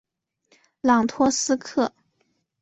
[0.81, 1.93] 朗托斯克。